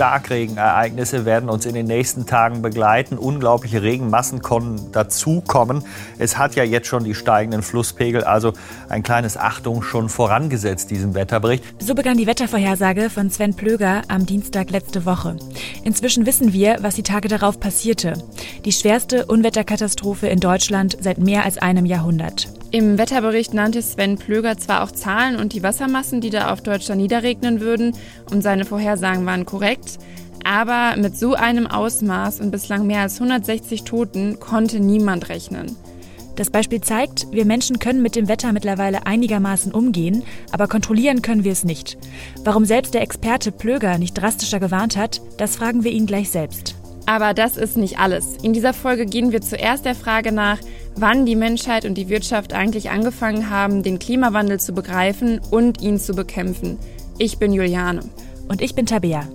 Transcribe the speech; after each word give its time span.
Starkregenereignisse 0.00 1.26
werden 1.26 1.50
uns 1.50 1.66
in 1.66 1.74
den 1.74 1.84
nächsten 1.84 2.24
Tagen 2.24 2.62
begleiten. 2.62 3.18
Unglaubliche 3.18 3.82
Regenmassen 3.82 4.40
können 4.40 4.90
dazukommen. 4.92 5.84
Es 6.18 6.38
hat 6.38 6.54
ja 6.54 6.64
jetzt 6.64 6.86
schon 6.86 7.04
die 7.04 7.14
steigenden 7.14 7.60
Flusspegel, 7.60 8.24
also 8.24 8.54
ein 8.88 9.02
kleines 9.02 9.36
Achtung 9.36 9.82
schon 9.82 10.08
vorangesetzt 10.08 10.90
diesem 10.90 11.14
Wetterbericht. 11.14 11.62
So 11.80 11.94
begann 11.94 12.16
die 12.16 12.26
Wettervorhersage 12.26 13.10
von 13.10 13.28
Sven 13.28 13.52
Plöger 13.52 14.00
am 14.08 14.24
Dienstag 14.24 14.70
letzte 14.70 15.04
Woche. 15.04 15.36
Inzwischen 15.84 16.24
wissen 16.24 16.54
wir, 16.54 16.78
was 16.80 16.94
die 16.94 17.02
Tage 17.02 17.28
darauf 17.28 17.60
passierte. 17.60 18.14
Die 18.64 18.72
schwerste 18.72 19.26
Unwetterkatastrophe 19.26 20.28
in 20.28 20.40
Deutschland 20.40 20.96
seit 21.02 21.18
mehr 21.18 21.44
als 21.44 21.58
einem 21.58 21.84
Jahrhundert. 21.84 22.48
Im 22.72 22.98
Wetterbericht 22.98 23.52
nannte 23.52 23.82
Sven 23.82 24.16
Plöger 24.16 24.56
zwar 24.56 24.84
auch 24.84 24.92
Zahlen 24.92 25.36
und 25.36 25.54
die 25.54 25.62
Wassermassen, 25.64 26.20
die 26.20 26.30
da 26.30 26.52
auf 26.52 26.60
Deutschland 26.60 27.00
niederregnen 27.00 27.60
würden, 27.60 27.96
und 28.30 28.42
seine 28.42 28.64
Vorhersagen 28.64 29.26
waren 29.26 29.44
korrekt, 29.44 29.98
aber 30.44 30.94
mit 30.96 31.18
so 31.18 31.34
einem 31.34 31.66
Ausmaß 31.66 32.38
und 32.38 32.52
bislang 32.52 32.86
mehr 32.86 33.00
als 33.00 33.14
160 33.14 33.82
Toten 33.82 34.38
konnte 34.38 34.78
niemand 34.78 35.28
rechnen. 35.28 35.74
Das 36.36 36.50
Beispiel 36.50 36.80
zeigt, 36.80 37.26
wir 37.32 37.44
Menschen 37.44 37.80
können 37.80 38.02
mit 38.02 38.14
dem 38.14 38.28
Wetter 38.28 38.52
mittlerweile 38.52 39.04
einigermaßen 39.04 39.72
umgehen, 39.72 40.22
aber 40.52 40.68
kontrollieren 40.68 41.22
können 41.22 41.42
wir 41.42 41.52
es 41.52 41.64
nicht. 41.64 41.98
Warum 42.44 42.64
selbst 42.64 42.94
der 42.94 43.02
Experte 43.02 43.50
Plöger 43.50 43.98
nicht 43.98 44.14
drastischer 44.14 44.60
gewarnt 44.60 44.96
hat, 44.96 45.20
das 45.38 45.56
fragen 45.56 45.82
wir 45.82 45.90
ihn 45.90 46.06
gleich 46.06 46.30
selbst. 46.30 46.76
Aber 47.04 47.34
das 47.34 47.56
ist 47.56 47.76
nicht 47.76 47.98
alles. 47.98 48.36
In 48.42 48.52
dieser 48.52 48.72
Folge 48.72 49.04
gehen 49.04 49.32
wir 49.32 49.40
zuerst 49.40 49.84
der 49.84 49.96
Frage 49.96 50.30
nach, 50.30 50.58
wann 51.00 51.24
die 51.24 51.36
Menschheit 51.36 51.84
und 51.84 51.94
die 51.94 52.08
Wirtschaft 52.08 52.52
eigentlich 52.52 52.90
angefangen 52.90 53.48
haben, 53.48 53.82
den 53.82 53.98
Klimawandel 53.98 54.60
zu 54.60 54.74
begreifen 54.74 55.40
und 55.50 55.80
ihn 55.80 55.98
zu 55.98 56.14
bekämpfen. 56.14 56.78
Ich 57.18 57.38
bin 57.38 57.52
Juliane. 57.52 58.02
Und 58.48 58.60
ich 58.60 58.74
bin 58.74 58.84
Tabea. 58.84 59.26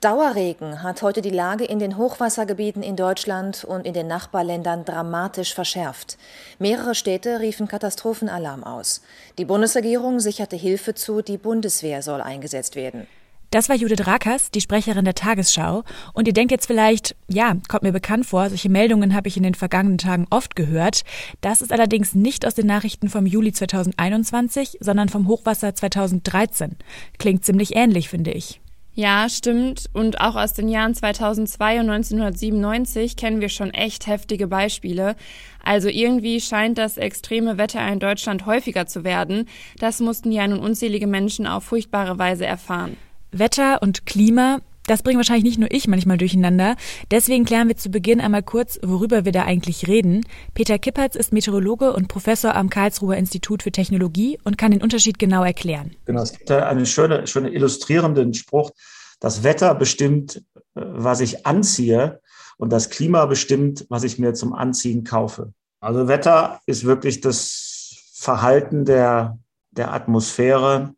Dauerregen 0.00 0.82
hat 0.82 1.00
heute 1.00 1.22
die 1.22 1.30
Lage 1.30 1.64
in 1.64 1.78
den 1.78 1.96
Hochwassergebieten 1.96 2.82
in 2.82 2.96
Deutschland 2.96 3.64
und 3.64 3.86
in 3.86 3.94
den 3.94 4.06
Nachbarländern 4.06 4.84
dramatisch 4.84 5.54
verschärft. 5.54 6.18
Mehrere 6.58 6.94
Städte 6.94 7.40
riefen 7.40 7.68
Katastrophenalarm 7.68 8.64
aus. 8.64 9.00
Die 9.38 9.46
Bundesregierung 9.46 10.20
sicherte 10.20 10.56
Hilfe 10.56 10.94
zu, 10.94 11.22
die 11.22 11.38
Bundeswehr 11.38 12.02
soll 12.02 12.20
eingesetzt 12.20 12.76
werden. 12.76 13.06
Das 13.54 13.68
war 13.68 13.76
Judith 13.76 14.04
Rakers, 14.04 14.50
die 14.50 14.60
Sprecherin 14.60 15.04
der 15.04 15.14
Tagesschau. 15.14 15.84
Und 16.12 16.26
ihr 16.26 16.34
denkt 16.34 16.50
jetzt 16.50 16.66
vielleicht, 16.66 17.14
ja, 17.28 17.54
kommt 17.68 17.84
mir 17.84 17.92
bekannt 17.92 18.26
vor, 18.26 18.48
solche 18.48 18.68
Meldungen 18.68 19.14
habe 19.14 19.28
ich 19.28 19.36
in 19.36 19.44
den 19.44 19.54
vergangenen 19.54 19.98
Tagen 19.98 20.26
oft 20.28 20.56
gehört. 20.56 21.04
Das 21.40 21.62
ist 21.62 21.72
allerdings 21.72 22.16
nicht 22.16 22.48
aus 22.48 22.56
den 22.56 22.66
Nachrichten 22.66 23.08
vom 23.08 23.26
Juli 23.26 23.52
2021, 23.52 24.78
sondern 24.80 25.08
vom 25.08 25.28
Hochwasser 25.28 25.72
2013. 25.72 26.74
Klingt 27.20 27.44
ziemlich 27.44 27.76
ähnlich, 27.76 28.08
finde 28.08 28.32
ich. 28.32 28.60
Ja, 28.92 29.28
stimmt. 29.28 29.88
Und 29.92 30.20
auch 30.20 30.34
aus 30.34 30.54
den 30.54 30.68
Jahren 30.68 30.96
2002 30.96 31.74
und 31.74 31.90
1997 31.90 33.14
kennen 33.14 33.40
wir 33.40 33.50
schon 33.50 33.70
echt 33.70 34.08
heftige 34.08 34.48
Beispiele. 34.48 35.14
Also 35.62 35.88
irgendwie 35.88 36.40
scheint 36.40 36.76
das 36.76 36.96
extreme 36.96 37.56
Wetter 37.56 37.86
in 37.86 38.00
Deutschland 38.00 38.46
häufiger 38.46 38.86
zu 38.88 39.04
werden. 39.04 39.48
Das 39.78 40.00
mussten 40.00 40.32
ja 40.32 40.44
nun 40.48 40.58
unzählige 40.58 41.06
Menschen 41.06 41.46
auf 41.46 41.62
furchtbare 41.62 42.18
Weise 42.18 42.46
erfahren. 42.46 42.96
Wetter 43.38 43.82
und 43.82 44.06
Klima, 44.06 44.60
das 44.86 45.02
bringen 45.02 45.16
wahrscheinlich 45.16 45.44
nicht 45.44 45.58
nur 45.58 45.72
ich 45.72 45.88
manchmal 45.88 46.18
durcheinander. 46.18 46.76
Deswegen 47.10 47.44
klären 47.44 47.68
wir 47.68 47.76
zu 47.76 47.90
Beginn 47.90 48.20
einmal 48.20 48.42
kurz, 48.42 48.78
worüber 48.82 49.24
wir 49.24 49.32
da 49.32 49.44
eigentlich 49.44 49.88
reden. 49.88 50.26
Peter 50.52 50.78
Kippertz 50.78 51.16
ist 51.16 51.32
Meteorologe 51.32 51.92
und 51.92 52.08
Professor 52.08 52.54
am 52.54 52.68
Karlsruher 52.68 53.16
Institut 53.16 53.62
für 53.62 53.72
Technologie 53.72 54.38
und 54.44 54.58
kann 54.58 54.72
den 54.72 54.82
Unterschied 54.82 55.18
genau 55.18 55.42
erklären. 55.42 55.96
Genau, 56.04 56.22
es 56.22 56.32
gibt 56.32 56.50
da 56.50 56.66
einen 56.66 56.84
schönen, 56.84 57.26
schönen 57.26 57.52
illustrierenden 57.52 58.34
Spruch. 58.34 58.72
Das 59.20 59.42
Wetter 59.42 59.74
bestimmt, 59.74 60.42
äh, 60.74 60.82
was 60.84 61.20
ich 61.20 61.46
anziehe 61.46 62.20
und 62.58 62.70
das 62.70 62.90
Klima 62.90 63.24
bestimmt, 63.24 63.86
was 63.88 64.04
ich 64.04 64.18
mir 64.18 64.34
zum 64.34 64.52
Anziehen 64.52 65.02
kaufe. 65.02 65.54
Also 65.80 66.08
Wetter 66.08 66.60
ist 66.66 66.84
wirklich 66.84 67.22
das 67.22 67.96
Verhalten 68.12 68.84
der, 68.84 69.38
der 69.70 69.92
Atmosphäre 69.92 70.94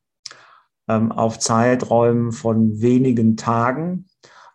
auf 0.93 1.39
Zeiträumen 1.39 2.33
von 2.33 2.81
wenigen 2.81 3.37
Tagen. 3.37 4.07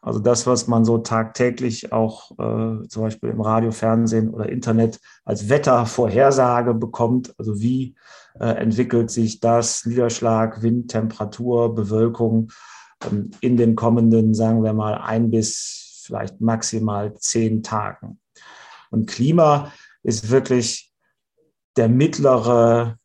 Also 0.02 0.20
das, 0.20 0.48
was 0.48 0.68
man 0.68 0.84
so 0.84 0.98
tagtäglich 0.98 1.94
auch 1.94 2.32
äh, 2.32 2.88
zum 2.88 3.04
Beispiel 3.04 3.30
im 3.30 3.42
Radio, 3.42 3.72
Fernsehen 3.72 4.32
oder 4.32 4.50
Internet 4.50 5.00
als 5.26 5.48
Wettervorhersage 5.48 6.74
bekommt. 6.74 7.36
Also 7.38 7.62
wie 7.62 7.96
äh, 8.40 8.48
entwickelt 8.48 9.12
sich 9.12 9.40
das 9.40 9.86
Niederschlag, 9.86 10.64
Wind, 10.64 10.90
Temperatur, 10.90 11.76
Bewölkung 11.76 12.52
ähm, 13.06 13.30
in 13.42 13.58
den 13.58 13.76
kommenden, 13.76 14.34
sagen 14.34 14.64
wir 14.64 14.74
mal, 14.74 14.96
ein 14.96 15.30
bis 15.30 16.04
vielleicht 16.06 16.42
maximal 16.42 17.14
zehn 17.20 17.62
Tagen. 17.62 18.20
Und 18.90 19.08
Klima 19.08 19.72
ist 20.02 20.32
wirklich 20.32 20.92
der 21.78 21.90
mittlere 21.90 22.98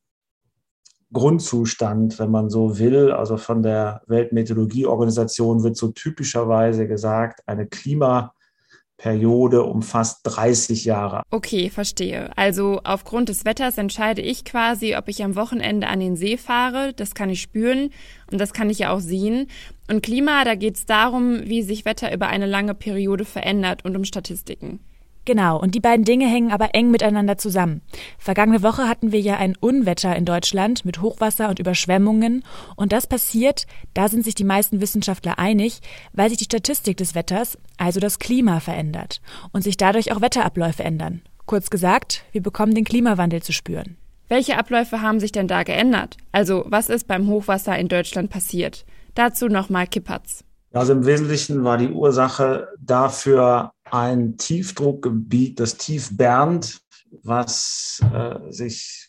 Grundzustand, 1.17 2.19
wenn 2.19 2.31
man 2.31 2.51
so 2.51 2.79
will. 2.79 3.11
Also 3.11 3.39
von 3.39 3.63
der 3.63 4.03
Weltmeteorologieorganisation 4.07 5.63
wird 5.63 5.79
so 5.79 5.89
typischerweise 5.89 6.87
gesagt, 6.87 7.41
eine 7.47 7.67
Klimaperiode 7.67 9.63
umfasst 9.63 10.21
30 10.25 10.85
Jahre. 10.85 11.23
Okay, 11.31 11.71
verstehe. 11.71 12.37
Also 12.37 12.83
aufgrund 12.85 13.31
des 13.31 13.47
Wetters 13.47 13.79
entscheide 13.79 14.21
ich 14.21 14.45
quasi, 14.45 14.95
ob 14.95 15.09
ich 15.09 15.25
am 15.25 15.37
Wochenende 15.37 15.87
an 15.87 16.01
den 16.01 16.17
See 16.17 16.37
fahre. 16.37 16.93
Das 16.93 17.15
kann 17.15 17.31
ich 17.31 17.41
spüren 17.41 17.89
und 18.31 18.39
das 18.39 18.53
kann 18.53 18.69
ich 18.69 18.81
ja 18.81 18.91
auch 18.93 19.01
sehen. 19.01 19.49
Und 19.89 20.03
Klima, 20.03 20.45
da 20.45 20.55
geht 20.55 20.77
es 20.77 20.85
darum, 20.85 21.41
wie 21.45 21.63
sich 21.63 21.87
Wetter 21.87 22.13
über 22.13 22.27
eine 22.27 22.47
lange 22.47 22.75
Periode 22.75 23.25
verändert 23.25 23.87
und 23.87 23.97
um 23.97 24.05
Statistiken. 24.05 24.81
Genau, 25.27 25.61
und 25.61 25.75
die 25.75 25.81
beiden 25.81 26.05
Dinge 26.05 26.27
hängen 26.27 26.53
aber 26.53 26.75
eng 26.75 26.93
miteinander 26.93 27.37
zusammen. 27.37 27.83
Vergangene 28.17 28.63
Woche 28.63 28.89
hatten 28.89 29.11
wir 29.11 29.21
ja 29.21 29.37
ein 29.37 29.57
Unwetter 29.57 30.15
in 30.15 30.25
Deutschland 30.25 30.85
mit 30.85 31.03
Hochwasser 31.03 31.49
und 31.49 31.59
Überschwemmungen. 31.59 32.45
Und 32.77 32.93
das 32.93 33.09
passiert, 33.09 33.67
da 33.93 34.09
sind 34.09 34.25
sich 34.25 34.37
die 34.37 34.45
meisten 34.45 34.81
Wissenschaftler 34.81 35.41
einig, 35.41 35.81
weil 36.13 36.29
sich 36.29 36.39
die 36.39 36.45
Statistik 36.45 36.97
des 36.97 37.17
Wetters, 37.17 37.59
also 37.77 37.99
das 37.99 38.21
Klima, 38.21 38.61
verändert 38.61 39.21
und 39.53 39.63
sich 39.63 39.77
dadurch 39.77 40.13
auch 40.13 40.21
Wetterabläufe 40.21 40.85
ändern. 40.85 41.23
Kurz 41.45 41.71
gesagt, 41.71 42.25
wir 42.31 42.43
bekommen 42.43 42.77
den 42.77 42.85
Klimawandel 42.85 43.43
zu 43.43 43.53
spüren. 43.53 43.97
Welche 44.29 44.59
Abläufe 44.59 45.03
haben 45.03 45.19
sich 45.19 45.33
denn 45.33 45.49
da 45.49 45.65
geändert? 45.65 46.17
Also, 46.31 46.65
was 46.69 46.89
ist 46.89 47.09
beim 47.09 47.27
Hochwasser 47.27 47.77
in 47.77 47.89
Deutschland 47.89 48.31
passiert? 48.31 48.85
Dazu 49.17 49.49
nochmal 49.49 49.89
Kippertz. 49.89 50.45
Also 50.73 50.93
im 50.93 51.05
Wesentlichen 51.05 51.65
war 51.65 51.79
die 51.79 51.91
Ursache 51.91 52.69
dafür 52.79 53.73
ein 53.91 54.37
Tiefdruckgebiet, 54.37 55.61
das 55.61 55.77
Tief 55.77 56.17
Bernd, 56.17 56.81
was 57.23 58.01
äh, 58.13 58.51
sich 58.51 59.07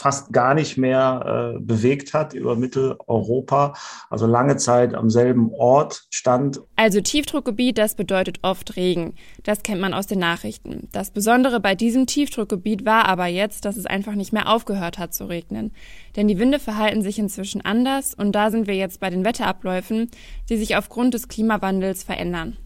fast 0.00 0.32
gar 0.32 0.54
nicht 0.54 0.78
mehr 0.78 1.54
äh, 1.56 1.60
bewegt 1.60 2.14
hat 2.14 2.32
über 2.32 2.56
Mitteleuropa, 2.56 3.74
also 4.08 4.26
lange 4.26 4.56
Zeit 4.56 4.94
am 4.94 5.10
selben 5.10 5.52
Ort 5.52 6.06
stand. 6.10 6.60
Also 6.76 7.00
Tiefdruckgebiet, 7.00 7.76
das 7.76 7.94
bedeutet 7.94 8.38
oft 8.42 8.76
Regen. 8.76 9.14
Das 9.42 9.62
kennt 9.62 9.80
man 9.80 9.92
aus 9.92 10.06
den 10.06 10.18
Nachrichten. 10.18 10.88
Das 10.92 11.10
Besondere 11.10 11.60
bei 11.60 11.74
diesem 11.74 12.06
Tiefdruckgebiet 12.06 12.86
war 12.86 13.06
aber 13.06 13.26
jetzt, 13.26 13.64
dass 13.64 13.76
es 13.76 13.86
einfach 13.86 14.14
nicht 14.14 14.32
mehr 14.32 14.48
aufgehört 14.48 14.98
hat 14.98 15.12
zu 15.12 15.28
regnen. 15.28 15.72
Denn 16.16 16.28
die 16.28 16.38
Winde 16.38 16.58
verhalten 16.58 17.02
sich 17.02 17.18
inzwischen 17.18 17.60
anders 17.60 18.14
und 18.14 18.32
da 18.32 18.50
sind 18.50 18.66
wir 18.66 18.76
jetzt 18.76 19.00
bei 19.00 19.10
den 19.10 19.24
Wetterabläufen, 19.24 20.10
die 20.48 20.56
sich 20.56 20.76
aufgrund 20.76 21.14
des 21.14 21.28
Klimawandels 21.28 22.04
verändern. 22.04 22.56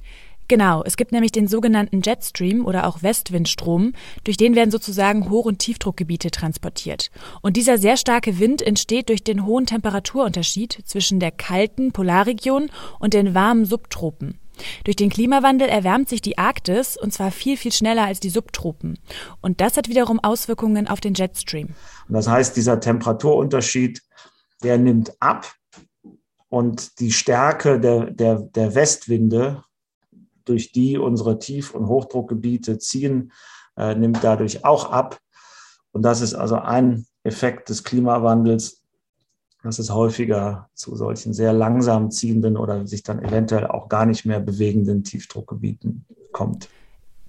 Genau, 0.49 0.83
es 0.85 0.97
gibt 0.97 1.13
nämlich 1.13 1.33
den 1.33 1.49
sogenannten 1.49 2.03
Jetstream 2.03 2.67
oder 2.67 2.87
auch 2.87 3.03
Westwindstrom, 3.03 3.95
durch 4.25 4.37
den 4.37 4.55
werden 4.55 4.71
sozusagen 4.71 5.31
Hoch- 5.31 5.47
und 5.47 5.59
Tiefdruckgebiete 5.59 6.31
transportiert. 6.31 7.11
Und 7.41 7.57
dieser 7.57 7.79
sehr 7.79 7.97
starke 7.97 8.39
Wind 8.39 8.61
entsteht 8.61 9.09
durch 9.09 9.25
den 9.25 9.47
hohen 9.47 9.67
Temperaturunterschied 9.67 10.83
zwischen 10.85 11.19
der 11.19 11.31
kalten 11.31 11.93
Polarregion 11.93 12.71
und 12.99 13.15
den 13.15 13.35
warmen 13.35 13.65
Subtropen. 13.65 14.39
Durch 14.85 14.97
den 14.97 15.11
Klimawandel 15.11 15.69
erwärmt 15.69 16.09
sich 16.09 16.23
die 16.23 16.39
Arktis 16.39 16.97
und 16.97 17.13
zwar 17.13 17.31
viel, 17.31 17.57
viel 17.57 17.73
schneller 17.73 18.05
als 18.05 18.21
die 18.21 18.31
Subtropen. 18.31 18.99
Und 19.41 19.61
das 19.61 19.77
hat 19.77 19.89
wiederum 19.89 20.21
Auswirkungen 20.21 20.87
auf 20.89 21.01
den 21.01 21.15
Jetstream. 21.15 21.69
Und 22.09 22.15
das 22.15 22.29
heißt, 22.29 22.57
dieser 22.57 22.79
Temperaturunterschied, 22.79 24.03
der 24.63 24.79
nimmt 24.79 25.21
ab 25.21 25.53
und 26.49 27.01
die 27.01 27.11
Stärke 27.11 27.81
der, 27.81 28.11
der, 28.11 28.37
der 28.37 28.75
Westwinde 28.75 29.65
durch 30.45 30.73
die 30.73 30.99
unsere 30.99 31.39
Tief- 31.39 31.75
und 31.75 31.87
Hochdruckgebiete 31.87 32.79
ziehen, 32.79 33.33
äh, 33.77 33.95
nimmt 33.95 34.23
dadurch 34.23 34.65
auch 34.65 34.91
ab. 34.91 35.19
Und 35.93 36.03
das 36.03 36.21
ist 36.21 36.35
also 36.35 36.57
ein 36.57 37.07
Effekt 37.23 37.69
des 37.69 37.85
Klimawandels, 37.85 38.83
dass 39.63 39.79
es 39.79 39.91
häufiger 39.91 40.69
zu 40.75 40.95
solchen 40.95 41.33
sehr 41.33 41.53
langsam 41.53 42.11
ziehenden 42.11 42.57
oder 42.57 42.87
sich 42.87 43.03
dann 43.03 43.25
eventuell 43.25 43.67
auch 43.67 43.89
gar 43.89 44.05
nicht 44.05 44.27
mehr 44.27 44.41
bewegenden 44.41 45.05
Tiefdruckgebieten 45.05 46.05
kommt. 46.33 46.69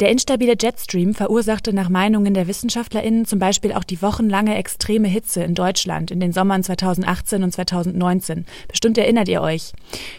Der 0.01 0.09
instabile 0.09 0.55
Jetstream 0.59 1.13
verursachte 1.13 1.71
nach 1.71 1.87
Meinungen 1.87 2.33
der 2.33 2.47
WissenschaftlerInnen 2.47 3.23
zum 3.23 3.39
Beispiel 3.39 3.71
auch 3.71 3.85
die 3.85 4.01
wochenlange 4.01 4.57
extreme 4.57 5.07
Hitze 5.07 5.41
in 5.41 5.55
Deutschland 5.55 6.11
in 6.11 6.19
den 6.19 6.33
Sommern 6.33 6.63
2018 6.63 7.43
und 7.43 7.51
2019. 7.53 8.45
Bestimmt 8.67 8.97
erinnert 8.97 9.29
ihr 9.29 9.41
euch. 9.41 9.71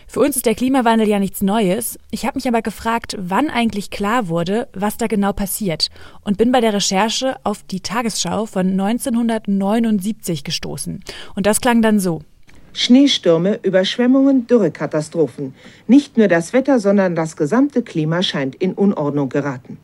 Für 0.07 0.21
uns 0.21 0.37
ist 0.37 0.47
der 0.47 0.55
Klimawandel 0.55 1.07
ja 1.07 1.19
nichts 1.19 1.43
Neues. 1.43 1.99
Ich 2.11 2.25
habe 2.25 2.39
mich 2.39 2.49
aber 2.49 2.63
gefragt, 2.63 3.17
wann 3.19 3.51
eigentlich 3.51 3.91
klar 3.91 4.29
wurde, 4.29 4.69
was 4.73 4.97
da 4.97 5.09
genau 5.09 5.35
passiert 5.35 5.89
und 6.23 6.39
bin 6.39 6.53
bei 6.53 6.63
der 6.63 6.73
Recherche 6.73 7.37
auf 7.45 7.63
die 7.63 7.81
Tagesschau 7.81 8.47
von 8.47 8.81
1979 8.81 10.43
gestoßen. 10.43 11.05
Und 11.35 11.45
das 11.45 11.61
klang 11.61 11.83
dann 11.83 12.01
so. 12.01 12.23
Schneestürme, 12.79 13.59
Überschwemmungen, 13.63 14.47
Dürrekatastrophen. 14.47 15.55
Nicht 15.87 16.19
nur 16.19 16.29
das 16.29 16.53
Wetter, 16.53 16.79
sondern 16.79 17.17
das 17.17 17.35
gesamte 17.35 17.83
Klima 17.83 18.23
scheint 18.23 18.55
in 18.55 18.75
Unordnung 18.75 19.31
geraten. 19.31 19.79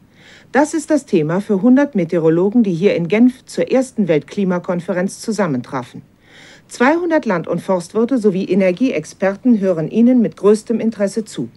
Das 0.53 0.75
ist 0.75 0.91
das 0.91 1.07
Thema 1.07 1.41
für 1.41 1.55
100 1.55 1.95
Meteorologen, 1.95 2.63
die 2.63 2.75
hier 2.75 2.95
in 2.95 3.09
Genf 3.09 3.47
zur 3.47 3.73
ersten 3.73 4.09
Weltklimakonferenz 4.09 5.21
zusammentrafen. 5.21 6.03
200 6.69 7.25
Land- 7.25 7.49
und 7.49 7.63
Forstwirte 7.63 8.19
sowie 8.19 8.45
Energieexperten 8.45 9.59
hören 9.59 9.91
ihnen 9.91 10.21
mit 10.21 10.37
größtem 10.37 10.79
Interesse 10.79 11.25
zu. 11.25 11.49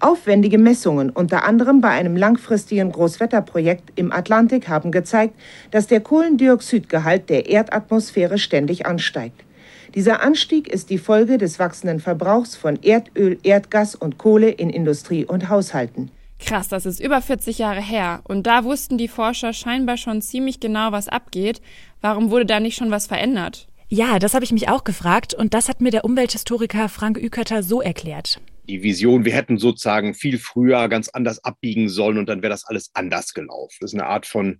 Aufwendige 0.00 0.58
Messungen, 0.58 1.10
unter 1.10 1.44
anderem 1.44 1.80
bei 1.80 1.90
einem 1.90 2.16
langfristigen 2.16 2.90
Großwetterprojekt 2.90 3.92
im 3.94 4.10
Atlantik, 4.10 4.66
haben 4.66 4.90
gezeigt, 4.90 5.34
dass 5.70 5.86
der 5.86 6.00
Kohlendioxidgehalt 6.00 7.30
der 7.30 7.48
Erdatmosphäre 7.48 8.36
ständig 8.36 8.84
ansteigt. 8.84 9.44
Dieser 9.94 10.22
Anstieg 10.22 10.68
ist 10.68 10.88
die 10.88 10.96
Folge 10.96 11.36
des 11.36 11.58
wachsenden 11.58 12.00
Verbrauchs 12.00 12.56
von 12.56 12.82
Erdöl, 12.82 13.38
Erdgas 13.42 13.94
und 13.94 14.16
Kohle 14.16 14.48
in 14.48 14.70
Industrie 14.70 15.26
und 15.26 15.50
Haushalten. 15.50 16.10
Krass, 16.38 16.68
das 16.68 16.86
ist 16.86 16.98
über 16.98 17.20
40 17.20 17.58
Jahre 17.58 17.82
her. 17.82 18.22
Und 18.24 18.46
da 18.46 18.64
wussten 18.64 18.96
die 18.96 19.08
Forscher 19.08 19.52
scheinbar 19.52 19.98
schon 19.98 20.22
ziemlich 20.22 20.60
genau, 20.60 20.92
was 20.92 21.08
abgeht. 21.08 21.60
Warum 22.00 22.30
wurde 22.30 22.46
da 22.46 22.58
nicht 22.58 22.76
schon 22.76 22.90
was 22.90 23.06
verändert? 23.06 23.68
Ja, 23.88 24.18
das 24.18 24.32
habe 24.32 24.46
ich 24.46 24.52
mich 24.52 24.70
auch 24.70 24.84
gefragt 24.84 25.34
und 25.34 25.52
das 25.52 25.68
hat 25.68 25.82
mir 25.82 25.90
der 25.90 26.06
Umwelthistoriker 26.06 26.88
Frank 26.88 27.18
Ükötter 27.18 27.62
so 27.62 27.82
erklärt. 27.82 28.40
Die 28.68 28.82
Vision, 28.82 29.26
wir 29.26 29.34
hätten 29.34 29.58
sozusagen 29.58 30.14
viel 30.14 30.38
früher 30.38 30.88
ganz 30.88 31.10
anders 31.10 31.44
abbiegen 31.44 31.90
sollen 31.90 32.16
und 32.16 32.30
dann 32.30 32.40
wäre 32.40 32.52
das 32.52 32.64
alles 32.64 32.90
anders 32.94 33.34
gelaufen. 33.34 33.76
Das 33.80 33.92
ist 33.92 34.00
eine 34.00 34.08
Art 34.08 34.24
von 34.24 34.58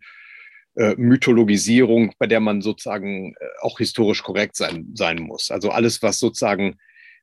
äh, 0.74 0.94
Mythologisierung, 0.96 2.12
bei 2.18 2.26
der 2.26 2.40
man 2.40 2.62
sozusagen 2.62 3.34
äh, 3.38 3.46
auch 3.60 3.78
historisch 3.78 4.22
korrekt 4.22 4.56
sein, 4.56 4.88
sein 4.94 5.20
muss. 5.20 5.50
Also 5.50 5.70
alles, 5.70 6.02
was 6.02 6.18
sozusagen 6.18 6.76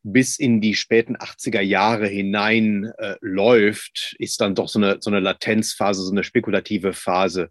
bis 0.03 0.39
in 0.39 0.61
die 0.61 0.75
späten 0.75 1.17
80er 1.17 1.61
Jahre 1.61 2.07
hinein 2.07 2.91
äh, 2.97 3.15
läuft, 3.21 4.15
ist 4.19 4.39
dann 4.41 4.55
doch 4.55 4.69
so 4.69 4.79
eine, 4.79 4.97
so 5.01 5.09
eine 5.09 5.19
Latenzphase, 5.19 6.03
so 6.03 6.11
eine 6.11 6.23
spekulative 6.23 6.93
Phase. 6.93 7.49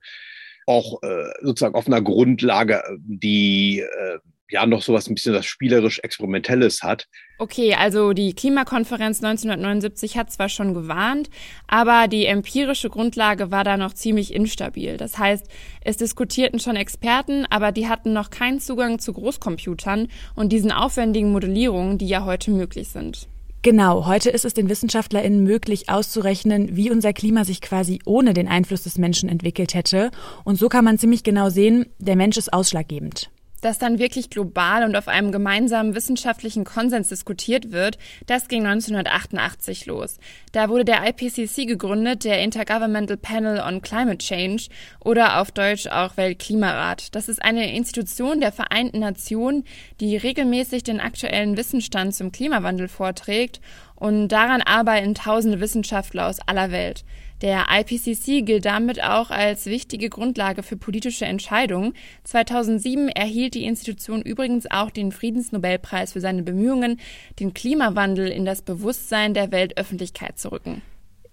Auch 0.66 1.02
äh, 1.02 1.30
sozusagen 1.42 1.74
auf 1.74 1.86
einer 1.86 2.02
Grundlage, 2.02 2.82
die 2.98 3.80
äh, 3.80 4.18
ja 4.50 4.64
noch 4.66 4.82
sowas 4.82 5.08
ein 5.08 5.14
bisschen 5.14 5.34
das 5.34 5.46
spielerisch 5.46 5.98
Experimentelles 6.00 6.82
hat. 6.82 7.06
Okay, 7.38 7.74
also 7.74 8.12
die 8.12 8.34
Klimakonferenz 8.34 9.22
1979 9.22 10.16
hat 10.16 10.32
zwar 10.32 10.48
schon 10.48 10.74
gewarnt, 10.74 11.30
aber 11.66 12.08
die 12.08 12.26
empirische 12.26 12.90
Grundlage 12.90 13.50
war 13.50 13.64
da 13.64 13.76
noch 13.76 13.94
ziemlich 13.94 14.34
instabil. 14.34 14.96
Das 14.96 15.18
heißt, 15.18 15.46
es 15.82 15.96
diskutierten 15.96 16.58
schon 16.58 16.76
Experten, 16.76 17.46
aber 17.50 17.72
die 17.72 17.88
hatten 17.88 18.12
noch 18.12 18.30
keinen 18.30 18.60
Zugang 18.60 18.98
zu 18.98 19.12
Großcomputern 19.12 20.08
und 20.34 20.52
diesen 20.52 20.72
aufwendigen 20.72 21.30
Modellierungen, 21.30 21.98
die 21.98 22.08
ja 22.08 22.24
heute 22.24 22.50
möglich 22.50 22.88
sind. 22.88 23.28
Genau, 23.62 24.06
heute 24.06 24.30
ist 24.30 24.44
es 24.44 24.54
den 24.54 24.68
WissenschaftlerInnen 24.68 25.42
möglich 25.42 25.88
auszurechnen, 25.88 26.76
wie 26.76 26.92
unser 26.92 27.12
Klima 27.12 27.44
sich 27.44 27.60
quasi 27.60 27.98
ohne 28.04 28.32
den 28.32 28.46
Einfluss 28.46 28.84
des 28.84 28.98
Menschen 28.98 29.28
entwickelt 29.28 29.74
hätte. 29.74 30.12
Und 30.44 30.56
so 30.56 30.68
kann 30.68 30.84
man 30.84 30.96
ziemlich 30.96 31.24
genau 31.24 31.50
sehen, 31.50 31.86
der 31.98 32.14
Mensch 32.14 32.36
ist 32.36 32.52
ausschlaggebend. 32.52 33.30
Dass 33.60 33.78
dann 33.78 33.98
wirklich 33.98 34.30
global 34.30 34.84
und 34.84 34.96
auf 34.96 35.08
einem 35.08 35.32
gemeinsamen 35.32 35.94
wissenschaftlichen 35.94 36.64
Konsens 36.64 37.08
diskutiert 37.08 37.72
wird, 37.72 37.98
das 38.26 38.48
ging 38.48 38.66
1988 38.66 39.86
los. 39.86 40.18
Da 40.52 40.68
wurde 40.68 40.84
der 40.84 41.08
IPCC 41.08 41.66
gegründet, 41.66 42.24
der 42.24 42.40
Intergovernmental 42.42 43.16
Panel 43.16 43.60
on 43.60 43.82
Climate 43.82 44.18
Change 44.18 44.68
oder 45.04 45.40
auf 45.40 45.50
Deutsch 45.50 45.86
auch 45.86 46.16
Weltklimarat. 46.16 47.14
Das 47.14 47.28
ist 47.28 47.42
eine 47.42 47.74
Institution 47.74 48.40
der 48.40 48.52
Vereinten 48.52 49.00
Nationen, 49.00 49.64
die 50.00 50.16
regelmäßig 50.16 50.84
den 50.84 51.00
aktuellen 51.00 51.56
Wissensstand 51.56 52.14
zum 52.14 52.32
Klimawandel 52.32 52.88
vorträgt 52.88 53.60
und 53.96 54.28
daran 54.28 54.62
arbeiten 54.62 55.14
tausende 55.14 55.60
Wissenschaftler 55.60 56.28
aus 56.28 56.38
aller 56.46 56.70
Welt. 56.70 57.04
Der 57.40 57.66
IPCC 57.70 58.44
gilt 58.44 58.64
damit 58.64 59.02
auch 59.02 59.30
als 59.30 59.66
wichtige 59.66 60.08
Grundlage 60.08 60.64
für 60.64 60.76
politische 60.76 61.24
Entscheidungen. 61.24 61.94
2007 62.24 63.08
erhielt 63.08 63.54
die 63.54 63.64
Institution 63.64 64.22
übrigens 64.22 64.68
auch 64.70 64.90
den 64.90 65.12
Friedensnobelpreis 65.12 66.12
für 66.12 66.20
seine 66.20 66.42
Bemühungen, 66.42 66.98
den 67.38 67.54
Klimawandel 67.54 68.28
in 68.28 68.44
das 68.44 68.62
Bewusstsein 68.62 69.34
der 69.34 69.52
Weltöffentlichkeit 69.52 70.38
zu 70.38 70.50
rücken. 70.50 70.82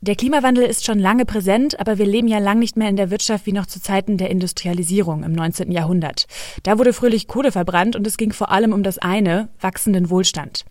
Der 0.01 0.15
Klimawandel 0.15 0.65
ist 0.65 0.85
schon 0.85 0.99
lange 0.99 1.25
präsent, 1.25 1.79
aber 1.79 1.97
wir 1.97 2.05
leben 2.05 2.27
ja 2.27 2.37
lang 2.37 2.59
nicht 2.59 2.77
mehr 2.77 2.89
in 2.89 2.95
der 2.95 3.09
Wirtschaft 3.09 3.47
wie 3.47 3.53
noch 3.53 3.65
zu 3.65 3.81
Zeiten 3.81 4.17
der 4.17 4.29
Industrialisierung 4.29 5.23
im 5.23 5.31
19. 5.31 5.71
Jahrhundert. 5.71 6.27
Da 6.61 6.77
wurde 6.77 6.93
fröhlich 6.93 7.27
Kohle 7.27 7.51
verbrannt 7.51 7.95
und 7.95 8.05
es 8.05 8.17
ging 8.17 8.31
vor 8.31 8.51
allem 8.51 8.73
um 8.73 8.83
das 8.83 8.99
eine, 8.99 9.49
wachsenden 9.59 10.11
Wohlstand. 10.11 10.65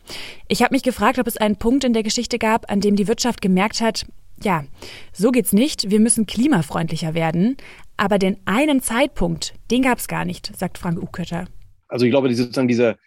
Ich 0.46 0.62
habe 0.62 0.72
mich 0.72 0.84
gefragt, 0.84 1.18
ob 1.18 1.26
es 1.26 1.36
einen 1.36 1.56
Punkt 1.56 1.82
in 1.82 1.94
der 1.94 2.04
Geschichte 2.04 2.38
gab, 2.38 2.70
an 2.70 2.80
dem 2.80 2.94
die 2.94 3.08
Wirtschaft 3.08 3.42
gemerkt 3.42 3.80
hat, 3.80 4.06
ja, 4.42 4.64
so 5.12 5.30
geht's 5.30 5.52
nicht. 5.52 5.90
Wir 5.90 6.00
müssen 6.00 6.26
klimafreundlicher 6.26 7.14
werden. 7.14 7.56
Aber 7.96 8.18
den 8.18 8.38
einen 8.44 8.80
Zeitpunkt, 8.82 9.54
den 9.70 9.82
gab's 9.82 10.08
gar 10.08 10.24
nicht, 10.24 10.56
sagt 10.56 10.78
Frank 10.78 11.00
Ukötter. 11.00 11.46
Also 11.88 12.06
ich 12.06 12.10
glaube, 12.10 12.28
die, 12.28 12.34
sozusagen 12.34 12.68
diese, 12.68 12.98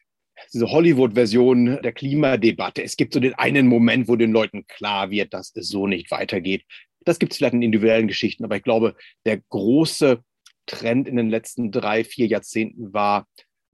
diese 0.53 0.69
Hollywood-Version 0.69 1.79
der 1.81 1.91
Klimadebatte. 1.91 2.83
Es 2.83 2.95
gibt 2.95 3.13
so 3.13 3.19
den 3.19 3.33
einen 3.33 3.68
Moment, 3.68 4.07
wo 4.07 4.15
den 4.15 4.31
Leuten 4.31 4.65
klar 4.68 5.09
wird, 5.12 5.33
dass 5.33 5.53
es 5.56 5.68
so 5.68 5.88
nicht 5.88 6.09
weitergeht. 6.12 6.63
Das 7.01 7.19
gibt 7.19 7.33
es 7.33 7.38
vielleicht 7.38 7.53
in 7.53 7.62
individuellen 7.62 8.07
Geschichten, 8.07 8.44
aber 8.44 8.57
ich 8.57 8.63
glaube, 8.63 8.95
der 9.25 9.39
große 9.50 10.23
Trend 10.65 11.07
in 11.07 11.15
den 11.15 11.30
letzten 11.30 11.71
drei, 11.71 12.03
vier 12.03 12.27
Jahrzehnten 12.27 12.94
war 12.94 13.27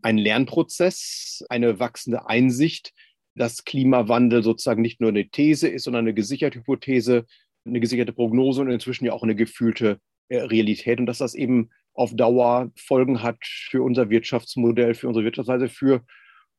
ein 0.04 0.18
Lernprozess, 0.18 1.44
eine 1.50 1.80
wachsende 1.80 2.28
Einsicht, 2.28 2.94
dass 3.36 3.66
Klimawandel 3.66 4.44
sozusagen 4.44 4.82
nicht 4.82 5.02
nur 5.02 5.10
eine 5.10 5.28
These 5.28 5.68
ist, 5.68 5.84
sondern 5.84 6.06
eine 6.06 6.14
gesicherte 6.14 6.60
Hypothese, 6.60 7.26
eine 7.66 7.80
gesicherte 7.80 8.14
Prognose 8.14 8.62
und 8.62 8.70
inzwischen 8.70 9.06
ja 9.06 9.14
auch 9.14 9.24
eine 9.24 9.36
gefühlte 9.36 10.00
äh, 10.30 10.38
Realität 10.38 11.00
und 11.00 11.06
dass 11.06 11.20
das 11.20 11.36
eben 11.36 11.70
auf 11.94 12.16
Dauer 12.16 12.72
Folgen 12.76 13.22
hat 13.22 13.38
für 13.44 13.84
unser 13.84 14.10
Wirtschaftsmodell, 14.10 14.96
für 14.96 15.08
unsere 15.08 15.26
Wirtschaftsweise, 15.26 15.70
für 15.70 16.02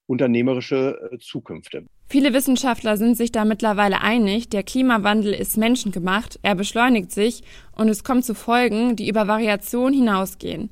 unternehmerische 0.07 1.11
äh, 1.13 1.19
Zukünfte. 1.19 1.85
Viele 2.09 2.35
Wissenschaftler 2.35 2.97
sind 2.97 3.17
sich 3.17 3.33
da 3.33 3.45
mittlerweile 3.45 4.03
einig, 4.03 4.49
der 4.51 4.63
Klimawandel 4.63 5.33
ist 5.33 5.57
menschengemacht, 5.57 6.39
er 6.43 6.55
beschleunigt 6.55 7.11
sich 7.11 7.43
und 7.73 7.89
es 7.89 8.05
kommt 8.05 8.25
zu 8.25 8.35
Folgen, 8.35 8.97
die 8.97 9.09
über 9.09 9.27
Variation 9.27 9.93
hinausgehen. 9.93 10.71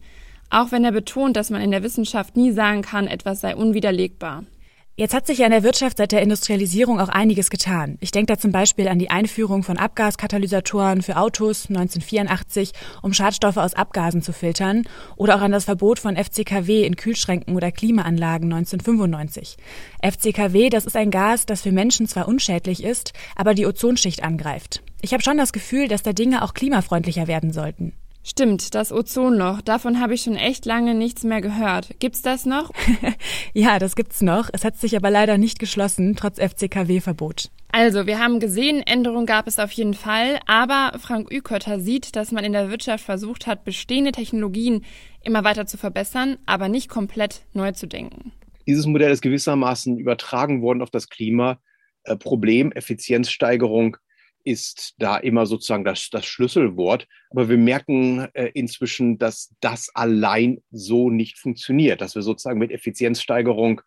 Auch 0.51 0.71
wenn 0.71 0.85
er 0.85 0.93
betont, 0.93 1.37
dass 1.37 1.49
man 1.49 1.63
in 1.63 1.71
der 1.71 1.83
Wissenschaft 1.83 2.37
nie 2.37 2.53
sagen 2.53 2.83
kann, 2.83 3.07
etwas 3.07 3.41
sei 3.41 3.57
unwiderlegbar. 3.57 4.45
Jetzt 4.95 5.15
hat 5.15 5.27
sich 5.27 5.39
ja 5.39 5.47
in 5.47 5.53
der 5.53 5.63
Wirtschaft 5.63 5.97
seit 5.97 6.13
der 6.13 6.21
Industrialisierung 6.21 7.01
auch 7.01 7.09
einiges 7.09 7.49
getan. 7.49 7.97
Ich 8.01 8.11
denke 8.11 8.31
da 8.31 8.39
zum 8.39 8.53
Beispiel 8.53 8.89
an 8.89 8.99
die 8.99 9.09
Einführung 9.09 9.63
von 9.63 9.79
Abgaskatalysatoren 9.79 11.01
für 11.01 11.17
Autos 11.17 11.71
1984, 11.71 12.73
um 13.01 13.15
Schadstoffe 13.15 13.57
aus 13.57 13.73
Abgasen 13.73 14.21
zu 14.21 14.35
filtern, 14.35 14.83
oder 15.17 15.37
auch 15.37 15.41
an 15.41 15.51
das 15.51 15.65
Verbot 15.65 15.99
von 15.99 16.15
FCKW 16.15 16.85
in 16.85 16.97
Kühlschränken 16.97 17.57
oder 17.57 17.73
Klimaanlagen 17.73 18.53
1995. 18.53 19.57
FCKW, 20.03 20.69
das 20.69 20.85
ist 20.85 20.97
ein 20.97 21.11
Gas, 21.11 21.47
das 21.47 21.63
für 21.63 21.73
Menschen 21.73 22.07
zwar 22.07 22.29
unschädlich 22.29 22.85
ist, 22.85 23.15
aber 23.35 23.55
die 23.55 23.65
Ozonschicht 23.65 24.23
angreift. 24.23 24.83
Ich 25.01 25.15
habe 25.15 25.23
schon 25.23 25.39
das 25.39 25.55
Gefühl, 25.55 25.89
dass 25.89 26.03
da 26.03 26.13
Dinge 26.13 26.43
auch 26.43 26.53
klimafreundlicher 26.53 27.29
werden 27.29 27.51
sollten. 27.51 27.95
Stimmt, 28.25 28.77
das 28.77 28.93
Ozonloch. 28.93 29.63
Davon 29.63 30.01
habe 30.01 30.15
ich 30.15 30.23
schon 30.23 30.37
echt 30.37 30.65
lange 30.65 30.95
nichts 30.95 31.25
mehr 31.25 31.41
gehört. 31.41 31.91
Gibt's 31.99 32.23
das 32.23 32.47
noch? 32.47 32.71
ja, 33.53 33.81
das 33.81 33.97
gibt's 33.97 34.23
noch. 34.23 34.49
Es 34.53 34.65
hat 34.65 34.77
sich 34.77 34.97
aber 34.97 35.11
leider 35.11 35.39
nicht 35.39 35.59
geschlossen, 35.59 36.15
trotz 36.15 36.39
FCKW-Verbot. 36.39 37.51
Also, 37.73 38.07
wir 38.07 38.21
haben 38.21 38.39
gesehen, 38.39 38.83
Änderungen 38.87 39.27
gab 39.27 39.49
es 39.49 39.59
auf 39.59 39.73
jeden 39.73 39.95
Fall, 39.95 40.39
aber 40.47 40.97
Frank 41.01 41.33
Ükötter 41.33 41.81
sieht, 41.81 42.15
dass 42.15 42.31
man 42.31 42.45
in 42.45 42.53
der 42.53 42.71
Wirtschaft 42.71 43.05
versucht 43.05 43.47
hat, 43.49 43.65
bestehende 43.65 44.13
Technologien 44.13 44.85
immer 45.25 45.43
weiter 45.43 45.67
zu 45.67 45.77
verbessern, 45.77 46.37
aber 46.47 46.69
nicht 46.69 46.89
komplett 46.89 47.43
neu 47.55 47.73
zu 47.73 47.89
denken. 47.89 48.33
Dieses 48.69 48.87
Modell 48.87 49.11
ist 49.11 49.23
gewissermaßen 49.23 49.99
übertragen 49.99 50.63
worden 50.63 50.83
auf 50.83 50.91
das 50.91 51.09
Klima. 51.09 51.59
Äh, 52.05 52.17
Problem, 52.17 52.71
Effizienzsteigerung, 52.73 53.97
ist 54.45 54.95
da 54.99 55.17
immer 55.17 55.47
sozusagen 55.47 55.85
das, 55.85 56.11
das 56.11 56.27
Schlüsselwort. 56.27 57.07
Aber 57.31 57.49
wir 57.49 57.59
merken 57.59 58.29
äh, 58.35 58.51
inzwischen, 58.55 59.19
dass 59.19 59.55
das 59.61 59.91
allein 59.95 60.63
so 60.71 61.11
nicht 61.11 61.39
funktioniert, 61.39 62.01
dass 62.01 62.15
wir 62.15 62.23
sozusagen 62.23 62.59
mit 62.59 62.71
Effizienzsteigerung 62.71 63.83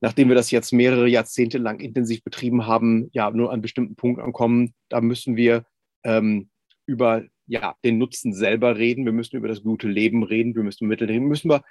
nachdem 0.00 0.28
wir 0.28 0.34
das 0.34 0.50
jetzt 0.50 0.72
mehrere 0.72 1.08
Jahrzehnte 1.08 1.58
lang 1.58 1.80
intensiv 1.80 2.22
betrieben 2.22 2.66
haben, 2.66 3.08
ja, 3.12 3.30
nur 3.30 3.52
an 3.52 3.60
bestimmten 3.60 3.96
Punkten 3.96 4.22
ankommen. 4.22 4.74
Da 4.88 5.00
müssen 5.00 5.36
wir 5.36 5.64
ähm, 6.04 6.50
über 6.86 7.24
ja, 7.46 7.74
den 7.84 7.98
Nutzen 7.98 8.32
selber 8.32 8.76
reden, 8.76 9.04
wir 9.04 9.12
müssen 9.12 9.36
über 9.36 9.48
das 9.48 9.62
gute 9.62 9.88
Leben 9.88 10.22
reden, 10.22 10.54
wir 10.54 10.62
müssen 10.62 10.86
Mittel 10.86 11.08
reden, 11.08 11.26
müssen 11.26 11.50
wir 11.50 11.64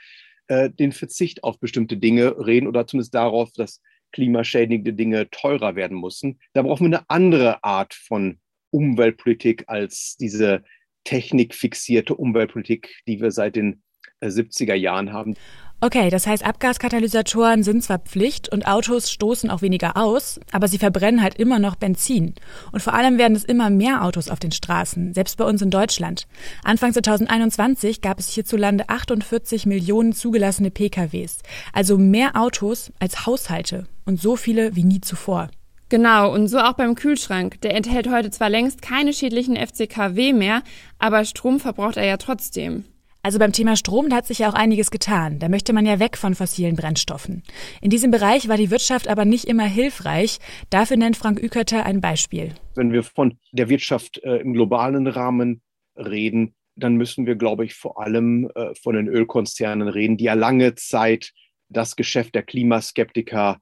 äh, 0.47 0.69
den 0.69 0.91
Verzicht 0.91 1.43
auf 1.43 1.59
bestimmte 1.59 1.97
Dinge 1.97 2.35
reden 2.45 2.67
oder 2.67 2.87
zumindest 2.87 3.13
darauf, 3.13 3.51
dass 3.53 3.81
klimaschädigende 4.11 4.93
Dinge 4.93 5.29
teurer 5.29 5.75
werden 5.75 5.99
müssen. 5.99 6.39
Da 6.53 6.61
brauchen 6.61 6.89
wir 6.89 6.99
eine 6.99 7.09
andere 7.09 7.63
Art 7.63 7.93
von 7.93 8.39
Umweltpolitik 8.71 9.65
als 9.67 10.17
diese 10.19 10.63
technikfixierte 11.03 12.15
Umweltpolitik, 12.15 13.01
die 13.07 13.21
wir 13.21 13.31
seit 13.31 13.55
den 13.55 13.81
70er 14.21 14.73
äh, 14.73 14.77
Jahren 14.77 15.13
haben. 15.13 15.35
Okay, 15.79 16.09
das 16.09 16.25
heißt, 16.25 16.43
Abgaskatalysatoren 16.43 17.61
sind 17.61 17.83
zwar 17.83 17.99
Pflicht 17.99 18.49
und 18.49 18.67
Autos 18.67 19.11
stoßen 19.11 19.51
auch 19.51 19.61
weniger 19.61 19.95
aus, 19.95 20.39
aber 20.51 20.67
sie 20.67 20.79
verbrennen 20.79 21.21
halt 21.21 21.35
immer 21.35 21.59
noch 21.59 21.75
Benzin. 21.75 22.33
Und 22.71 22.81
vor 22.81 22.95
allem 22.95 23.19
werden 23.19 23.37
es 23.37 23.43
immer 23.43 23.69
mehr 23.69 24.03
Autos 24.03 24.29
auf 24.29 24.39
den 24.39 24.51
Straßen, 24.51 25.13
selbst 25.13 25.37
bei 25.37 25.45
uns 25.45 25.61
in 25.61 25.69
Deutschland. 25.69 26.27
Anfang 26.63 26.93
2021 26.93 28.01
gab 28.01 28.17
es 28.17 28.29
hierzulande 28.29 28.89
48 28.89 29.67
Millionen 29.67 30.13
zugelassene 30.13 30.71
PKWs, 30.71 31.43
also 31.73 31.99
mehr 31.99 32.35
Autos 32.35 32.91
als 32.99 33.27
Haushalte 33.27 33.85
und 34.07 34.19
so 34.19 34.35
viele 34.35 34.75
wie 34.75 34.83
nie 34.83 35.01
zuvor. 35.01 35.49
Genau, 35.89 36.33
und 36.33 36.47
so 36.47 36.59
auch 36.59 36.73
beim 36.73 36.95
Kühlschrank. 36.95 37.61
Der 37.61 37.75
enthält 37.75 38.09
heute 38.09 38.29
zwar 38.29 38.49
längst 38.49 38.81
keine 38.81 39.13
schädlichen 39.13 39.55
FCKW 39.55 40.33
mehr, 40.33 40.63
aber 40.99 41.23
Strom 41.23 41.59
verbraucht 41.59 41.97
er 41.97 42.05
ja 42.05 42.17
trotzdem. 42.17 42.83
Also 43.23 43.39
beim 43.39 43.51
Thema 43.51 43.75
Strom, 43.75 44.09
da 44.09 44.17
hat 44.17 44.27
sich 44.27 44.39
ja 44.39 44.49
auch 44.49 44.53
einiges 44.53 44.91
getan. 44.91 45.39
Da 45.39 45.49
möchte 45.49 45.73
man 45.73 45.85
ja 45.85 45.99
weg 45.99 46.17
von 46.17 46.35
fossilen 46.35 46.75
Brennstoffen. 46.75 47.43
In 47.81 47.89
diesem 47.89 48.11
Bereich 48.11 48.47
war 48.47 48.57
die 48.57 48.71
Wirtschaft 48.71 49.07
aber 49.07 49.25
nicht 49.25 49.45
immer 49.45 49.65
hilfreich. 49.65 50.39
Dafür 50.69 50.97
nennt 50.97 51.17
Frank 51.17 51.41
Ükerter 51.41 51.85
ein 51.85 51.99
Beispiel. 51.99 52.53
Wenn 52.75 52.93
wir 52.93 53.03
von 53.03 53.37
der 53.51 53.69
Wirtschaft 53.69 54.23
äh, 54.23 54.37
im 54.37 54.53
globalen 54.53 55.07
Rahmen 55.07 55.61
reden, 55.97 56.55
dann 56.75 56.95
müssen 56.95 57.25
wir, 57.25 57.35
glaube 57.35 57.65
ich, 57.65 57.73
vor 57.73 57.99
allem 57.99 58.49
äh, 58.55 58.73
von 58.75 58.95
den 58.95 59.07
Ölkonzernen 59.07 59.87
reden, 59.87 60.17
die 60.17 60.25
ja 60.25 60.33
lange 60.33 60.75
Zeit 60.75 61.33
das 61.69 61.95
Geschäft 61.95 62.35
der 62.35 62.43
Klimaskeptiker 62.43 63.57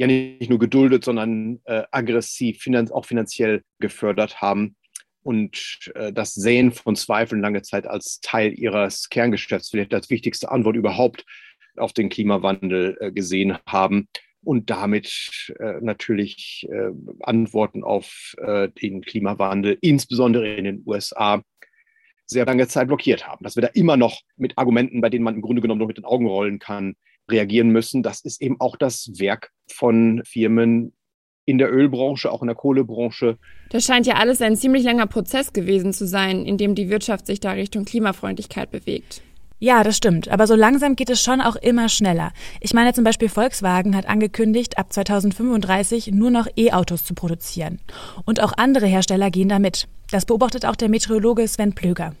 ja 0.00 0.06
nicht 0.06 0.50
nur 0.50 0.58
geduldet, 0.58 1.04
sondern 1.04 1.60
äh, 1.64 1.84
aggressiv, 1.90 2.58
finanz 2.58 2.90
auch 2.90 3.04
finanziell 3.04 3.62
gefördert 3.78 4.40
haben 4.40 4.76
und 5.22 5.90
äh, 5.94 6.12
das 6.12 6.34
Säen 6.34 6.72
von 6.72 6.96
Zweifeln 6.96 7.42
lange 7.42 7.62
Zeit 7.62 7.86
als 7.86 8.20
Teil 8.20 8.52
ihres 8.58 9.08
Kerngeschäfts, 9.10 9.70
vielleicht 9.70 9.94
als 9.94 10.10
wichtigste 10.10 10.50
Antwort 10.50 10.76
überhaupt 10.76 11.24
auf 11.76 11.92
den 11.92 12.08
Klimawandel 12.08 12.96
äh, 13.00 13.12
gesehen 13.12 13.58
haben 13.66 14.08
und 14.42 14.70
damit 14.70 15.52
äh, 15.58 15.80
natürlich 15.80 16.66
äh, 16.70 16.90
Antworten 17.20 17.84
auf 17.84 18.34
äh, 18.38 18.68
den 18.68 19.02
Klimawandel, 19.02 19.78
insbesondere 19.80 20.54
in 20.54 20.64
den 20.64 20.82
USA, 20.86 21.42
sehr 22.26 22.46
lange 22.46 22.68
Zeit 22.68 22.86
blockiert 22.86 23.26
haben. 23.26 23.44
Dass 23.44 23.56
wir 23.56 23.62
da 23.62 23.68
immer 23.68 23.96
noch 23.96 24.20
mit 24.36 24.56
Argumenten, 24.56 25.00
bei 25.00 25.10
denen 25.10 25.24
man 25.24 25.34
im 25.34 25.42
Grunde 25.42 25.60
genommen 25.60 25.80
nur 25.80 25.88
mit 25.88 25.98
den 25.98 26.04
Augen 26.04 26.26
rollen 26.26 26.58
kann, 26.58 26.94
reagieren 27.30 27.70
müssen, 27.70 28.02
das 28.02 28.20
ist 28.20 28.40
eben 28.40 28.60
auch 28.60 28.76
das 28.76 29.10
Werk 29.18 29.50
von 29.70 30.22
Firmen 30.24 30.92
in 31.46 31.58
der 31.58 31.72
Ölbranche, 31.72 32.30
auch 32.30 32.42
in 32.42 32.46
der 32.46 32.56
Kohlebranche. 32.56 33.38
Das 33.70 33.84
scheint 33.84 34.06
ja 34.06 34.14
alles 34.14 34.40
ein 34.40 34.56
ziemlich 34.56 34.84
langer 34.84 35.06
Prozess 35.06 35.52
gewesen 35.52 35.92
zu 35.92 36.06
sein, 36.06 36.44
in 36.46 36.58
dem 36.58 36.74
die 36.74 36.90
Wirtschaft 36.90 37.26
sich 37.26 37.40
da 37.40 37.52
Richtung 37.52 37.84
Klimafreundlichkeit 37.84 38.70
bewegt. 38.70 39.22
Ja, 39.62 39.84
das 39.84 39.98
stimmt. 39.98 40.28
Aber 40.28 40.46
so 40.46 40.54
langsam 40.54 40.96
geht 40.96 41.10
es 41.10 41.22
schon 41.22 41.42
auch 41.42 41.56
immer 41.56 41.90
schneller. 41.90 42.32
Ich 42.60 42.72
meine 42.72 42.94
zum 42.94 43.04
Beispiel 43.04 43.28
Volkswagen 43.28 43.94
hat 43.94 44.08
angekündigt, 44.08 44.78
ab 44.78 44.90
2035 44.90 46.12
nur 46.12 46.30
noch 46.30 46.46
E-Autos 46.56 47.04
zu 47.04 47.14
produzieren. 47.14 47.78
Und 48.24 48.40
auch 48.40 48.54
andere 48.56 48.86
Hersteller 48.86 49.30
gehen 49.30 49.50
damit. 49.50 49.86
Das 50.10 50.24
beobachtet 50.24 50.64
auch 50.64 50.76
der 50.76 50.88
Meteorologe 50.88 51.46
Sven 51.46 51.74
Plöger. 51.74 52.14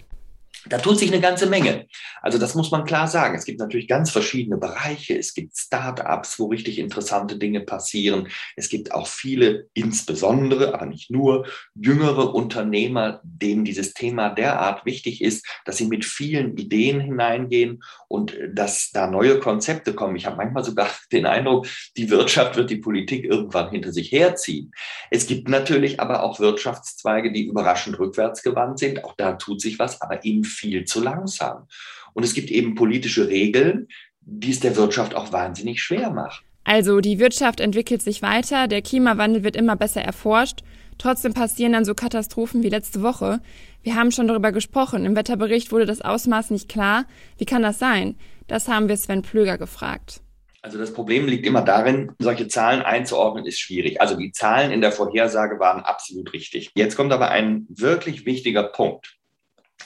Da 0.66 0.78
tut 0.78 0.98
sich 0.98 1.10
eine 1.10 1.22
ganze 1.22 1.46
Menge. 1.46 1.86
Also 2.20 2.38
das 2.38 2.54
muss 2.54 2.70
man 2.70 2.84
klar 2.84 3.08
sagen. 3.08 3.34
Es 3.34 3.44
gibt 3.44 3.60
natürlich 3.60 3.88
ganz 3.88 4.10
verschiedene 4.10 4.58
Bereiche. 4.58 5.16
Es 5.16 5.32
gibt 5.32 5.56
Start-ups, 5.56 6.38
wo 6.38 6.46
richtig 6.46 6.78
interessante 6.78 7.38
Dinge 7.38 7.60
passieren. 7.60 8.28
Es 8.56 8.68
gibt 8.68 8.92
auch 8.92 9.06
viele, 9.06 9.68
insbesondere, 9.72 10.74
aber 10.74 10.84
nicht 10.84 11.10
nur, 11.10 11.46
jüngere 11.74 12.34
Unternehmer, 12.34 13.20
denen 13.22 13.64
dieses 13.64 13.94
Thema 13.94 14.28
derart 14.28 14.84
wichtig 14.84 15.22
ist, 15.22 15.46
dass 15.64 15.78
sie 15.78 15.86
mit 15.86 16.04
vielen 16.04 16.56
Ideen 16.58 17.00
hineingehen 17.00 17.82
und 18.08 18.36
dass 18.52 18.90
da 18.92 19.06
neue 19.06 19.40
Konzepte 19.40 19.94
kommen. 19.94 20.16
Ich 20.16 20.26
habe 20.26 20.36
manchmal 20.36 20.64
sogar 20.64 20.90
den 21.12 21.24
Eindruck, 21.24 21.66
die 21.96 22.10
Wirtschaft 22.10 22.56
wird 22.56 22.68
die 22.68 22.76
Politik 22.76 23.24
irgendwann 23.24 23.70
hinter 23.70 23.92
sich 23.92 24.12
herziehen. 24.12 24.72
Es 25.10 25.26
gibt 25.26 25.48
natürlich 25.48 26.00
aber 26.00 26.22
auch 26.22 26.38
Wirtschaftszweige, 26.38 27.32
die 27.32 27.46
überraschend 27.46 27.98
rückwärtsgewandt 27.98 28.78
sind. 28.78 29.04
Auch 29.04 29.14
da 29.16 29.32
tut 29.32 29.62
sich 29.62 29.78
was, 29.78 30.02
aber 30.02 30.24
eben 30.24 30.44
viel 30.50 30.84
zu 30.84 31.00
langsam. 31.00 31.66
Und 32.12 32.24
es 32.24 32.34
gibt 32.34 32.50
eben 32.50 32.74
politische 32.74 33.28
Regeln, 33.28 33.88
die 34.20 34.50
es 34.50 34.60
der 34.60 34.76
Wirtschaft 34.76 35.14
auch 35.14 35.32
wahnsinnig 35.32 35.82
schwer 35.82 36.10
machen. 36.10 36.44
Also 36.64 37.00
die 37.00 37.18
Wirtschaft 37.18 37.60
entwickelt 37.60 38.02
sich 38.02 38.22
weiter, 38.22 38.68
der 38.68 38.82
Klimawandel 38.82 39.42
wird 39.42 39.56
immer 39.56 39.76
besser 39.76 40.02
erforscht. 40.02 40.60
Trotzdem 40.98 41.32
passieren 41.32 41.72
dann 41.72 41.86
so 41.86 41.94
Katastrophen 41.94 42.62
wie 42.62 42.68
letzte 42.68 43.02
Woche. 43.02 43.40
Wir 43.82 43.94
haben 43.94 44.12
schon 44.12 44.28
darüber 44.28 44.52
gesprochen. 44.52 45.06
Im 45.06 45.16
Wetterbericht 45.16 45.72
wurde 45.72 45.86
das 45.86 46.02
Ausmaß 46.02 46.50
nicht 46.50 46.68
klar. 46.68 47.06
Wie 47.38 47.46
kann 47.46 47.62
das 47.62 47.78
sein? 47.78 48.16
Das 48.48 48.68
haben 48.68 48.88
wir 48.88 48.96
Sven 48.98 49.22
Plöger 49.22 49.56
gefragt. 49.56 50.20
Also 50.62 50.76
das 50.76 50.92
Problem 50.92 51.26
liegt 51.26 51.46
immer 51.46 51.62
darin, 51.62 52.12
solche 52.18 52.48
Zahlen 52.48 52.82
einzuordnen 52.82 53.46
ist 53.46 53.58
schwierig. 53.58 54.02
Also 54.02 54.14
die 54.16 54.32
Zahlen 54.32 54.72
in 54.72 54.82
der 54.82 54.92
Vorhersage 54.92 55.58
waren 55.58 55.80
absolut 55.80 56.34
richtig. 56.34 56.70
Jetzt 56.74 56.96
kommt 56.96 57.12
aber 57.12 57.30
ein 57.30 57.66
wirklich 57.70 58.26
wichtiger 58.26 58.64
Punkt. 58.64 59.16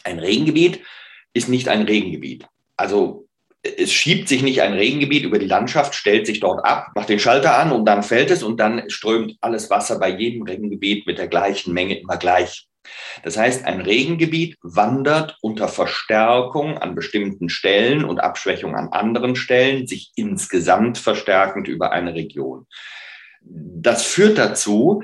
Ein 0.04 0.18
Regengebiet 0.18 0.80
ist 1.32 1.48
nicht 1.48 1.68
ein 1.68 1.82
Regengebiet. 1.82 2.46
Also 2.76 3.26
es 3.62 3.92
schiebt 3.92 4.28
sich 4.28 4.42
nicht 4.42 4.60
ein 4.60 4.74
Regengebiet 4.74 5.24
über 5.24 5.38
die 5.38 5.46
Landschaft, 5.46 5.94
stellt 5.94 6.26
sich 6.26 6.40
dort 6.40 6.64
ab, 6.64 6.88
macht 6.94 7.08
den 7.08 7.18
Schalter 7.18 7.58
an 7.58 7.72
und 7.72 7.86
dann 7.86 8.02
fällt 8.02 8.30
es 8.30 8.42
und 8.42 8.60
dann 8.60 8.88
strömt 8.90 9.36
alles 9.40 9.70
Wasser 9.70 9.98
bei 9.98 10.10
jedem 10.10 10.42
Regengebiet 10.42 11.06
mit 11.06 11.18
der 11.18 11.28
gleichen 11.28 11.72
Menge 11.72 11.98
immer 11.98 12.18
gleich. 12.18 12.68
Das 13.22 13.38
heißt, 13.38 13.64
ein 13.64 13.80
Regengebiet 13.80 14.58
wandert 14.62 15.38
unter 15.40 15.68
Verstärkung 15.68 16.76
an 16.76 16.94
bestimmten 16.94 17.48
Stellen 17.48 18.04
und 18.04 18.20
Abschwächung 18.20 18.76
an 18.76 18.88
anderen 18.88 19.36
Stellen, 19.36 19.86
sich 19.86 20.12
insgesamt 20.16 20.98
verstärkend 20.98 21.66
über 21.66 21.92
eine 21.92 22.14
Region. 22.14 22.66
Das 23.40 24.04
führt 24.04 24.36
dazu, 24.36 25.02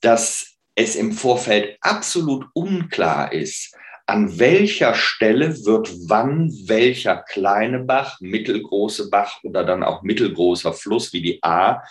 dass 0.00 0.56
es 0.74 0.96
im 0.96 1.12
Vorfeld 1.12 1.76
absolut 1.80 2.46
unklar 2.54 3.32
ist, 3.32 3.74
an 4.08 4.38
welcher 4.38 4.94
Stelle 4.94 5.66
wird 5.66 5.90
wann 6.08 6.50
welcher 6.66 7.16
kleine 7.16 7.80
Bach, 7.80 8.18
mittelgroße 8.20 9.10
Bach 9.10 9.38
oder 9.42 9.64
dann 9.64 9.82
auch 9.82 10.02
mittelgroßer 10.02 10.72
Fluss 10.72 11.12
wie 11.12 11.20
die 11.20 11.42
A 11.42 11.82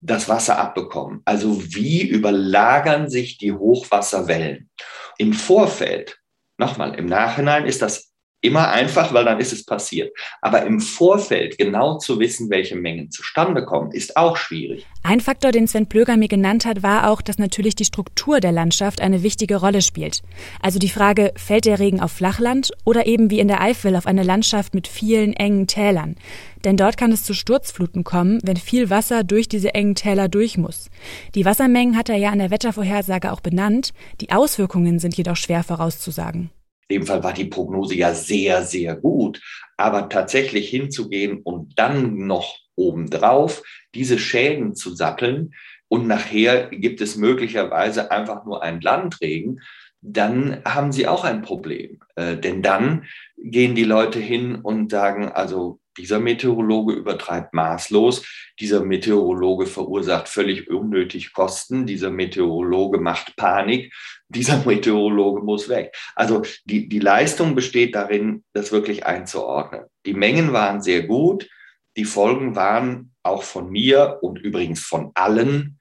das 0.00 0.30
Wasser 0.30 0.58
abbekommen. 0.58 1.20
Also 1.26 1.62
wie 1.74 2.08
überlagern 2.08 3.10
sich 3.10 3.36
die 3.36 3.52
Hochwasserwellen? 3.52 4.70
Im 5.18 5.34
Vorfeld, 5.34 6.18
nochmal, 6.56 6.94
im 6.94 7.04
Nachhinein 7.04 7.66
ist 7.66 7.82
das 7.82 8.07
immer 8.40 8.68
einfach, 8.68 9.12
weil 9.12 9.24
dann 9.24 9.40
ist 9.40 9.52
es 9.52 9.64
passiert. 9.64 10.16
Aber 10.40 10.64
im 10.64 10.80
Vorfeld 10.80 11.58
genau 11.58 11.98
zu 11.98 12.20
wissen, 12.20 12.50
welche 12.50 12.76
Mengen 12.76 13.10
zustande 13.10 13.64
kommen, 13.64 13.90
ist 13.90 14.16
auch 14.16 14.36
schwierig. 14.36 14.86
Ein 15.02 15.20
Faktor, 15.20 15.52
den 15.52 15.66
Sven 15.66 15.88
Plöger 15.88 16.16
mir 16.16 16.28
genannt 16.28 16.66
hat, 16.66 16.82
war 16.82 17.10
auch, 17.10 17.22
dass 17.22 17.38
natürlich 17.38 17.74
die 17.74 17.84
Struktur 17.84 18.40
der 18.40 18.52
Landschaft 18.52 19.00
eine 19.00 19.22
wichtige 19.22 19.56
Rolle 19.56 19.82
spielt. 19.82 20.22
Also 20.60 20.78
die 20.78 20.88
Frage, 20.88 21.32
fällt 21.36 21.64
der 21.64 21.78
Regen 21.78 22.00
auf 22.00 22.12
Flachland 22.12 22.70
oder 22.84 23.06
eben 23.06 23.30
wie 23.30 23.40
in 23.40 23.48
der 23.48 23.60
Eifel 23.60 23.96
auf 23.96 24.06
eine 24.06 24.22
Landschaft 24.22 24.74
mit 24.74 24.86
vielen 24.86 25.32
engen 25.32 25.66
Tälern? 25.66 26.16
Denn 26.64 26.76
dort 26.76 26.96
kann 26.96 27.12
es 27.12 27.24
zu 27.24 27.34
Sturzfluten 27.34 28.04
kommen, 28.04 28.40
wenn 28.42 28.56
viel 28.56 28.90
Wasser 28.90 29.24
durch 29.24 29.48
diese 29.48 29.74
engen 29.74 29.94
Täler 29.94 30.28
durch 30.28 30.58
muss. 30.58 30.90
Die 31.34 31.44
Wassermengen 31.44 31.96
hat 31.96 32.08
er 32.08 32.16
ja 32.16 32.32
in 32.32 32.40
der 32.40 32.50
Wettervorhersage 32.50 33.32
auch 33.32 33.40
benannt, 33.40 33.92
die 34.20 34.30
Auswirkungen 34.30 34.98
sind 34.98 35.16
jedoch 35.16 35.36
schwer 35.36 35.62
vorauszusagen. 35.62 36.50
In 36.88 37.00
dem 37.00 37.06
Fall 37.06 37.22
war 37.22 37.32
die 37.32 37.44
Prognose 37.44 37.94
ja 37.94 38.14
sehr, 38.14 38.64
sehr 38.64 38.96
gut. 38.96 39.40
Aber 39.76 40.08
tatsächlich 40.08 40.68
hinzugehen 40.68 41.42
und 41.42 41.78
dann 41.78 42.26
noch 42.26 42.58
obendrauf 42.74 43.62
diese 43.94 44.18
Schäden 44.18 44.74
zu 44.74 44.94
satteln 44.94 45.52
und 45.88 46.06
nachher 46.06 46.68
gibt 46.68 47.00
es 47.00 47.16
möglicherweise 47.16 48.10
einfach 48.10 48.44
nur 48.44 48.62
einen 48.62 48.80
Landregen, 48.80 49.60
dann 50.00 50.62
haben 50.64 50.92
sie 50.92 51.08
auch 51.08 51.24
ein 51.24 51.42
Problem. 51.42 51.98
Äh, 52.14 52.36
denn 52.36 52.62
dann 52.62 53.04
gehen 53.36 53.74
die 53.74 53.84
Leute 53.84 54.20
hin 54.20 54.56
und 54.56 54.90
sagen, 54.90 55.28
also 55.28 55.80
dieser 55.98 56.20
Meteorologe 56.20 56.94
übertreibt 56.94 57.52
maßlos, 57.52 58.24
dieser 58.60 58.84
Meteorologe 58.84 59.66
verursacht 59.66 60.28
völlig 60.28 60.70
unnötig 60.70 61.32
Kosten, 61.32 61.86
dieser 61.86 62.10
Meteorologe 62.10 62.98
macht 62.98 63.36
Panik, 63.36 63.92
dieser 64.28 64.58
Meteorologe 64.64 65.42
muss 65.42 65.68
weg. 65.68 65.94
Also 66.14 66.42
die, 66.64 66.88
die 66.88 67.00
Leistung 67.00 67.54
besteht 67.54 67.94
darin, 67.94 68.44
das 68.52 68.72
wirklich 68.72 69.06
einzuordnen. 69.06 69.82
Die 70.06 70.14
Mengen 70.14 70.52
waren 70.52 70.80
sehr 70.80 71.02
gut, 71.02 71.48
die 71.96 72.04
Folgen 72.04 72.54
waren 72.54 73.14
auch 73.22 73.42
von 73.42 73.70
mir 73.70 74.18
und 74.22 74.38
übrigens 74.38 74.80
von 74.80 75.10
allen, 75.14 75.78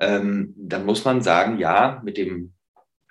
ähm, 0.00 0.54
dann 0.56 0.86
muss 0.86 1.04
man 1.04 1.22
sagen, 1.22 1.58
ja, 1.58 2.00
mit 2.04 2.16
dem 2.16 2.54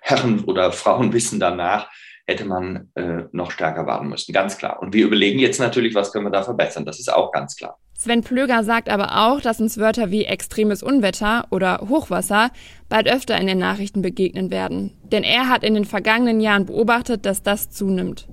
Herren- 0.00 0.44
oder 0.44 0.70
Frauenwissen 0.72 1.40
danach 1.40 1.90
hätte 2.26 2.44
man 2.44 2.90
äh, 2.94 3.24
noch 3.32 3.50
stärker 3.50 3.86
warten 3.86 4.08
müssen, 4.08 4.32
ganz 4.32 4.56
klar. 4.56 4.80
Und 4.80 4.94
wir 4.94 5.06
überlegen 5.06 5.38
jetzt 5.38 5.60
natürlich, 5.60 5.94
was 5.94 6.12
können 6.12 6.26
wir 6.26 6.30
da 6.30 6.42
verbessern, 6.42 6.84
das 6.84 6.98
ist 6.98 7.12
auch 7.12 7.32
ganz 7.32 7.56
klar. 7.56 7.78
Sven 7.96 8.22
Plöger 8.22 8.64
sagt 8.64 8.88
aber 8.88 9.26
auch, 9.26 9.40
dass 9.40 9.60
uns 9.60 9.78
Wörter 9.78 10.10
wie 10.10 10.24
extremes 10.24 10.82
Unwetter 10.82 11.46
oder 11.50 11.86
Hochwasser 11.88 12.50
bald 12.88 13.08
öfter 13.08 13.38
in 13.38 13.46
den 13.46 13.58
Nachrichten 13.58 14.02
begegnen 14.02 14.50
werden. 14.50 14.92
Denn 15.04 15.22
er 15.22 15.48
hat 15.48 15.62
in 15.62 15.74
den 15.74 15.84
vergangenen 15.84 16.40
Jahren 16.40 16.66
beobachtet, 16.66 17.24
dass 17.24 17.42
das 17.42 17.70
zunimmt. 17.70 18.28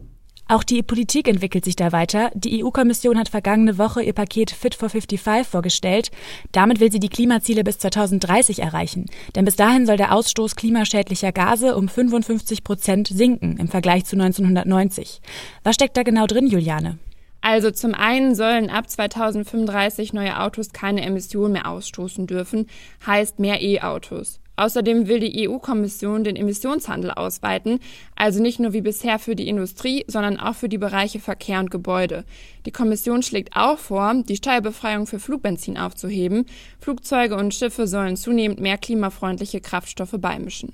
Auch 0.52 0.66
die 0.66 0.84
Politik 0.84 1.30
entwickelt 1.30 1.64
sich 1.64 1.78
da 1.78 1.94
weiter. 1.94 2.30
Die 2.34 2.62
EU-Kommission 2.62 3.18
hat 3.18 3.30
vergangene 3.30 3.78
Woche 3.78 4.04
ihr 4.04 4.12
Paket 4.12 4.52
Fit 4.52 4.76
for 4.76 4.90
55 4.90 5.48
vorgestellt. 5.48 6.12
Damit 6.52 6.82
will 6.82 6.92
sie 6.92 7.00
die 7.00 7.08
Klimaziele 7.08 7.64
bis 7.64 7.78
2030 7.78 8.60
erreichen. 8.60 9.06
Denn 9.34 9.46
bis 9.46 9.56
dahin 9.56 9.86
soll 9.86 9.96
der 9.96 10.14
Ausstoß 10.14 10.58
klimaschädlicher 10.58 11.32
Gase 11.32 11.78
um 11.78 11.88
55 11.88 12.66
Prozent 12.66 13.08
sinken 13.08 13.56
im 13.60 13.70
Vergleich 13.70 14.04
zu 14.04 14.18
1990. 14.18 15.22
Was 15.64 15.76
steckt 15.76 15.96
da 15.96 16.04
genau 16.04 16.28
drin, 16.28 16.48
Juliane? 16.48 17.00
Also 17.40 17.72
zum 17.72 17.94
einen 17.94 18.36
sollen 18.36 18.70
ab 18.70 18.90
2035 18.90 20.12
neue 20.12 20.38
Autos 20.38 20.74
keine 20.74 21.06
Emissionen 21.06 21.54
mehr 21.54 21.70
ausstoßen 21.70 22.28
dürfen, 22.28 22.68
heißt 23.08 23.40
mehr 23.40 23.62
E-Autos. 23.62 24.41
Außerdem 24.56 25.08
will 25.08 25.20
die 25.20 25.50
EU-Kommission 25.50 26.24
den 26.24 26.36
Emissionshandel 26.36 27.12
ausweiten, 27.12 27.80
also 28.16 28.42
nicht 28.42 28.60
nur 28.60 28.74
wie 28.74 28.82
bisher 28.82 29.18
für 29.18 29.36
die 29.36 29.48
Industrie, 29.48 30.04
sondern 30.08 30.40
auch 30.40 30.56
für 30.56 30.70
die 30.70 30.78
Bereiche 30.78 31.20
Verkehr 31.20 31.60
und 31.60 31.72
Gebäude. 31.72 32.26
Die 32.66 32.72
Kommission 32.72 33.24
schlägt 33.24 33.56
auch 33.56 33.80
vor, 33.80 34.14
die 34.28 34.36
Steuerbefreiung 34.36 35.08
für 35.08 35.20
Flugbenzin 35.20 35.78
aufzuheben. 35.78 36.46
Flugzeuge 36.80 37.36
und 37.36 37.54
Schiffe 37.54 37.88
sollen 37.88 38.18
zunehmend 38.18 38.60
mehr 38.60 38.78
klimafreundliche 38.78 39.62
Kraftstoffe 39.62 40.16
beimischen. 40.20 40.74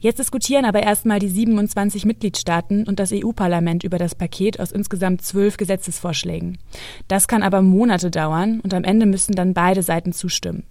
Jetzt 0.00 0.20
diskutieren 0.20 0.64
aber 0.64 0.80
erstmal 0.80 1.18
die 1.18 1.28
27 1.28 2.04
Mitgliedstaaten 2.04 2.86
und 2.86 3.00
das 3.00 3.10
EU-Parlament 3.12 3.82
über 3.82 3.98
das 3.98 4.14
Paket 4.14 4.60
aus 4.60 4.70
insgesamt 4.70 5.22
zwölf 5.22 5.56
Gesetzesvorschlägen. 5.56 6.58
Das 7.08 7.26
kann 7.26 7.42
aber 7.42 7.62
Monate 7.62 8.12
dauern 8.12 8.60
und 8.60 8.74
am 8.74 8.84
Ende 8.84 9.06
müssen 9.06 9.34
dann 9.34 9.54
beide 9.54 9.82
Seiten 9.82 10.12
zustimmen. 10.12 10.62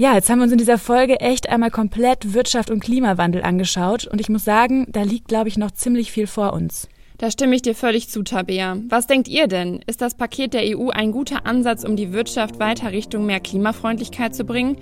Ja, 0.00 0.14
jetzt 0.14 0.30
haben 0.30 0.38
wir 0.38 0.44
uns 0.44 0.52
in 0.52 0.56
dieser 0.56 0.78
Folge 0.78 1.20
echt 1.20 1.50
einmal 1.50 1.70
komplett 1.70 2.32
Wirtschaft 2.32 2.70
und 2.70 2.80
Klimawandel 2.80 3.42
angeschaut 3.42 4.06
und 4.06 4.18
ich 4.18 4.30
muss 4.30 4.46
sagen, 4.46 4.86
da 4.88 5.02
liegt, 5.02 5.28
glaube 5.28 5.50
ich, 5.50 5.58
noch 5.58 5.72
ziemlich 5.72 6.10
viel 6.10 6.26
vor 6.26 6.54
uns. 6.54 6.88
Da 7.18 7.30
stimme 7.30 7.54
ich 7.54 7.60
dir 7.60 7.74
völlig 7.74 8.08
zu, 8.08 8.22
Tabea. 8.22 8.78
Was 8.88 9.06
denkt 9.06 9.28
ihr 9.28 9.46
denn? 9.46 9.80
Ist 9.86 10.00
das 10.00 10.14
Paket 10.14 10.54
der 10.54 10.62
EU 10.74 10.88
ein 10.88 11.12
guter 11.12 11.44
Ansatz, 11.44 11.84
um 11.84 11.96
die 11.96 12.14
Wirtschaft 12.14 12.58
weiter 12.58 12.92
Richtung 12.92 13.26
mehr 13.26 13.40
Klimafreundlichkeit 13.40 14.34
zu 14.34 14.44
bringen? 14.44 14.78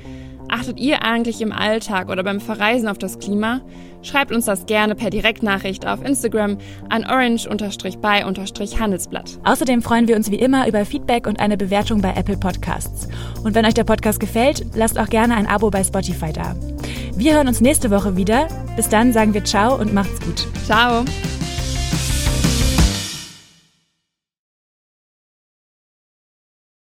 Achtet 0.49 0.81
ihr 0.81 1.02
eigentlich 1.02 1.40
im 1.40 1.52
Alltag 1.52 2.09
oder 2.09 2.25
beim 2.25 2.40
Verreisen 2.40 2.88
auf 2.88 2.99
das 2.99 3.19
Klima? 3.19 3.61
Schreibt 4.02 4.33
uns 4.33 4.47
das 4.47 4.67
gerne 4.67 4.95
per 4.95 5.11
Direktnachricht 5.11 5.87
auf 5.87 6.05
Instagram 6.05 6.59
an 6.88 7.05
orange-by-handelsblatt. 7.05 9.38
Außerdem 9.45 9.83
freuen 9.83 10.09
wir 10.09 10.17
uns 10.17 10.31
wie 10.31 10.37
immer 10.37 10.69
über 10.69 10.85
Feedback 10.85 11.26
und 11.26 11.40
eine 11.40 11.57
Bewertung 11.57 12.00
bei 12.00 12.12
Apple 12.14 12.37
Podcasts. 12.37 13.09
Und 13.43 13.55
wenn 13.55 13.67
euch 13.67 13.75
der 13.75 13.85
Podcast 13.85 14.21
gefällt, 14.21 14.67
lasst 14.75 14.99
auch 14.99 15.09
gerne 15.09 15.37
ein 15.37 15.47
Abo 15.47 15.71
bei 15.71 15.83
Spotify 15.83 16.33
da. 16.33 16.55
Wir 17.17 17.35
hören 17.35 17.49
uns 17.49 17.61
nächste 17.61 17.90
Woche 17.90 18.17
wieder. 18.17 18.49
Bis 18.76 18.88
dann 18.88 19.12
sagen 19.12 19.35
wir 19.35 19.45
ciao 19.45 19.76
und 19.76 19.93
macht's 19.93 20.21
gut. 20.21 20.47
Ciao. 20.64 21.05